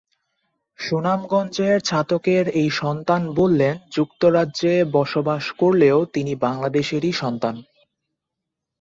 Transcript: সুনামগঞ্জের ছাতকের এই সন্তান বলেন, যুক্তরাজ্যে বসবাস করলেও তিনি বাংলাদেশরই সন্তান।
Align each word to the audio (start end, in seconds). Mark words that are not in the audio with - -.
সুনামগঞ্জের 0.79 1.77
ছাতকের 1.81 2.45
এই 2.51 2.69
সন্তান 2.81 3.21
বলেন, 3.33 3.75
যুক্তরাজ্যে 3.91 4.73
বসবাস 4.93 5.43
করলেও 5.51 5.97
তিনি 6.05 6.33
বাংলাদেশরই 6.35 7.11
সন্তান। 7.13 7.55